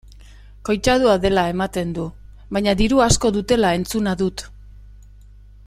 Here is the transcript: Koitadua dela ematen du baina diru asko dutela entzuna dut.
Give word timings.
Koitadua 0.69 1.17
dela 1.25 1.43
ematen 1.51 1.91
du 1.97 2.05
baina 2.57 2.75
diru 2.81 3.03
asko 3.09 3.31
dutela 3.37 3.75
entzuna 3.81 4.15
dut. 4.23 4.45